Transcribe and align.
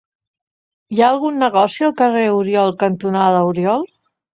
Hi 0.95 1.03
ha 1.03 1.11
algun 1.17 1.39
negoci 1.45 1.87
al 1.91 1.95
carrer 2.03 2.27
Oriol 2.41 2.77
cantonada 2.89 3.49
Oriol? 3.55 3.93